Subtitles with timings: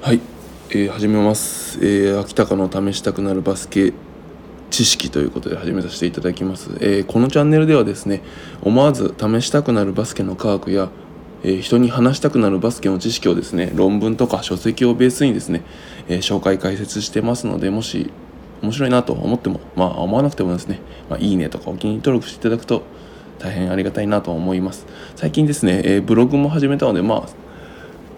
[0.00, 0.20] はい、
[0.70, 3.92] えー始めます、えー秋高の試したくなるバスケ
[4.70, 8.22] 知識ということで始めさせていただきます、えーこのチャンネルではですね
[8.62, 10.88] 思わず試したくなるバスケの科学や、
[11.42, 15.62] えー人に話したくなるバスケの知識をですね論文とか書籍をベースにですね、
[16.06, 18.12] えー紹介解説してますのでもし
[18.62, 20.78] 面白いなと思ってもまあ思わなくてもですね、
[21.10, 22.82] まあ、いいねとかお気に入り登録していただくと
[23.40, 24.86] 大変ありがたいなと思います。
[25.16, 27.47] 最近ですね、えーブログも始めたのでまあ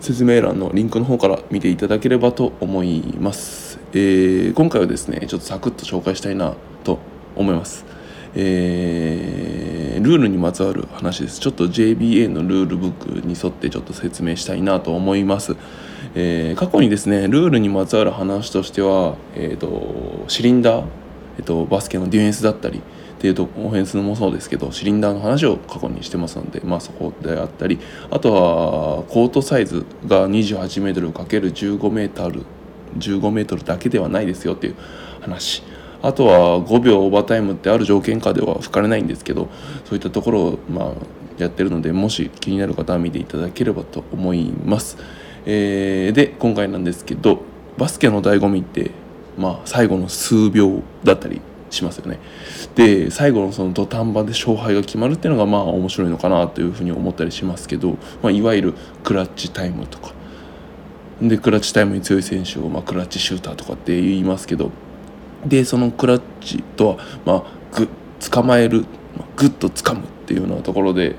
[0.00, 6.98] 説明欄のリンクの方から見ていただければと思います、えー今回はですねちょっとサクッと紹介したいなと
[7.36, 7.84] 思います。
[8.34, 11.40] えールールにまつわる話です。
[11.40, 15.56] ちょっと JBA のルールブックに沿ってちょっと説明したいなと思います、
[16.14, 20.84] えー過去にですねルールにまつわる話としては、えー、とシリンダー、
[21.38, 22.82] えー、とバスケのディフェンスだったりっ
[23.20, 27.78] ていうとオフェンスもそうですけどシリンダーの話を過去にしてますので、まあ、そこであったり
[28.10, 32.44] あとはコートサイズが 28m×15m
[32.98, 34.76] 15メートルだけではないですよっていう
[35.20, 35.62] 話。
[36.02, 39.50] あとは5秒オーバータイムってある条件下では吹かれないんですけど
[39.84, 40.92] そういったところをまあ
[41.36, 44.96] やってるのでもし気になる方は見ていただければと思います、
[45.44, 47.42] えーで今回なんですけど
[47.76, 48.92] バスケの醍醐味って
[49.38, 52.18] まあ最後の数秒だったりしますよね。
[52.74, 60.12] で最後のその土壇場で勝敗が決まるっていうのがまあ面白いのかなというふうに思ったりしますけど、まあ、いわゆるクラッチタイムとか。
[61.20, 64.70] でクラッチタイムに強い選手を、まあ、クラッチシューターとかって言いますけど
[65.44, 67.42] でそのクラッチとは、まあ、
[67.76, 67.88] グ
[68.30, 71.16] 捕まえるまあグッと掴むっていうようなところで、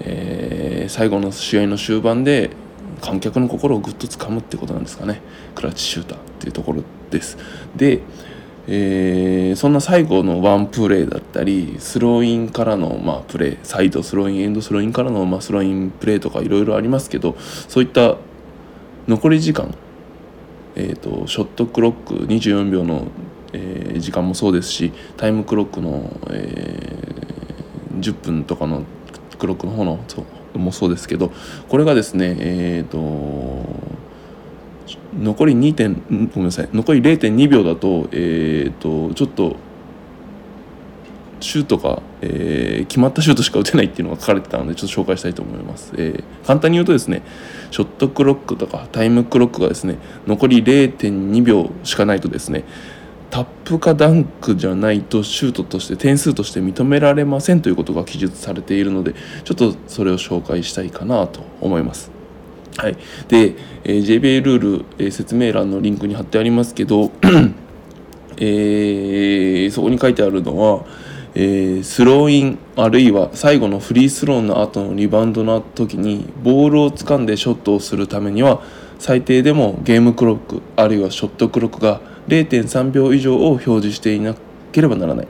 [0.00, 2.50] えー最後の試合の終盤で
[3.04, 5.20] 観客の心をグッと掴むってことなんですかね
[5.54, 7.36] クラッチシューターっていうところです。
[7.76, 8.00] で
[8.66, 17.36] えーそんな最後のワンプレーだったりスローインからの、まあ、プレーサイドスローインエンドスローインからの、まあ、スローインプレーとかいろいろありますけど
[17.68, 18.16] そういった
[19.06, 19.74] 残り時間、
[20.76, 23.08] えー、とショットクロック24秒の、
[23.52, 27.24] えー時間もそうですしタイムクロックの、えー
[28.00, 28.82] 10分とかの
[29.44, 30.24] クロックの方のそ
[30.54, 31.30] うもそうですけど
[31.68, 32.98] これがですねえっ、と
[35.18, 39.56] 残り2点ごめんなさい残り0.2秒だと,、えー、とちょっと
[41.40, 47.22] シュートが、えー決まったシュートしか打てないっていうのが書かれてたのでちょっと紹介したいと思います、えー簡単に言うとですね
[47.70, 49.96] ショットクロックとかタイムクロックがですね
[50.26, 52.64] 残り0.2秒しかないとですね
[53.34, 62.12] タップかダンクじゃないとシュートとして点数として認められませんということが記述されているのでちょっとそれを紹介したいかなと思います。
[62.76, 62.96] はい、
[63.26, 67.10] で、えー JBA ルール、えー説明欄のリンクに貼ってありますけど、
[68.38, 70.84] えーそこに書いてあるのは、
[71.34, 78.62] えースローインあるいは最後のフリースローの後のリバウンドの時にボールを掴んでショットをするためには
[79.00, 84.34] 最低でもゲームクロックあるいはショットクロックが0.3秒以上を表示していな
[84.72, 85.28] ければならない。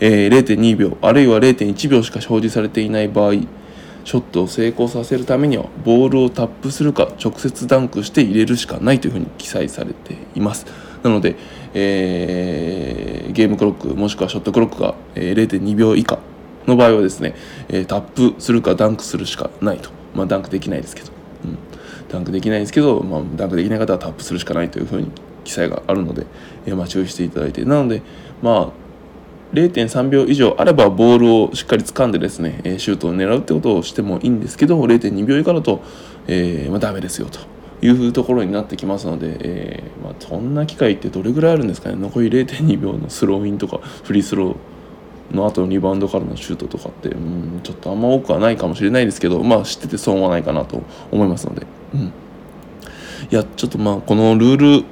[0.00, 3.34] えー0.2秒あるいは0.1秒しか表示されていない場合
[4.04, 10.66] ショットを成功させるためにはボールをタップするか直接ダンクして入れるしかないというふうに記載されています。
[11.02, 11.36] なので、
[11.74, 16.20] えーゲームクロックもしくはショットクロックが、0.2秒以下
[16.66, 17.34] の場合はですね、
[17.68, 19.90] えタップするかダンクするしかないと。
[20.14, 21.08] まあダンクできないですけど、
[21.44, 21.58] うん、
[22.08, 25.10] ダンクできないですけど、まあ、ダンクできない方はタップするしかないというふうに
[25.44, 26.26] 記載があるので、
[26.66, 27.64] えーまあ、注意していただいて。
[27.64, 28.02] なので
[28.42, 28.84] まあ
[29.52, 35.80] 0.3秒以上あればボールをしっかり掴んでですねえーシュートを狙うってことをしてもいいんですけど0.2秒以下だと、
[36.26, 37.38] えーまあ、ダメですよと
[37.86, 41.96] いうところになってきますので、えーまあ、そんな機会ってどれぐらいあるんですかね。
[41.96, 44.56] 残り0.2秒のスローインとかフリースロー
[45.32, 52.12] の後のリバウンドからのシュートとかってうんちょっとあんま多くはないかもしれないですけどまあ知ってて損はないかなと思いますので、うん、い
[53.30, 54.84] やちょっとまあこのルール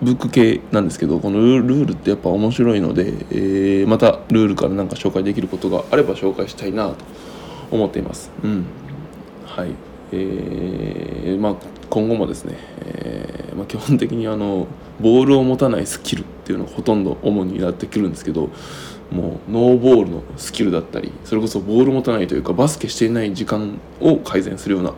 [0.00, 6.96] ブック系なんですけどこのルールってやっぱ面白いので、えーまたルールから何か紹介できることがあれば紹介したいなと
[7.70, 8.30] 思っています。
[8.44, 8.64] うん
[9.44, 9.70] はい
[10.12, 11.56] えーまあ、
[11.90, 14.66] 今後もですね、えーまあ、基本的にあの
[15.00, 18.50] ボールを持たないスキルっていうのがほとんど主になってくるんですけど
[19.10, 24.94] もうノーボールのスキルだったりそれこそボール持たないというかバスケしていない時間を改善するような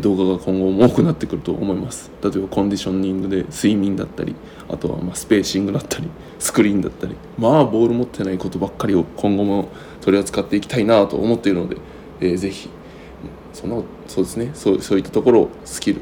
[0.00, 2.10] 動画が今後も多くなってくると思います。
[2.22, 4.34] 例えばコンディショニングで睡眠だったり
[4.68, 6.08] あとはまスペーシングだったり
[6.38, 9.68] スクリーンだったりまあボール持ってないことばっかりを今後も
[10.00, 11.76] 取り扱っていきたいなと思っているので、
[12.20, 12.68] えーぜひ
[13.52, 14.50] そのそうですね。
[14.54, 16.00] そうそういったところをスキル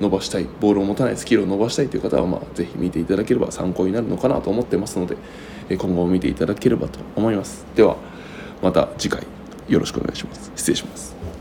[0.00, 5.16] 伸ばしたいボールを持たないスキルを伸ばしたいという方は、まあ、ぜひ見ていただければ参考になるのかなと思ってますので
[5.68, 7.64] 今後も見ていただければと思います。
[7.74, 7.96] では
[8.62, 9.24] また次回
[9.68, 10.52] よろしくお願いします。
[10.56, 11.33] 失礼します。